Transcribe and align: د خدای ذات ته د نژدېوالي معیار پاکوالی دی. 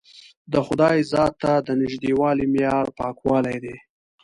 د 0.51 0.53
خدای 0.67 0.97
ذات 1.11 1.33
ته 1.41 1.53
د 1.67 1.69
نژدېوالي 1.81 2.45
معیار 2.53 2.85
پاکوالی 2.97 3.57
دی. 3.63 3.75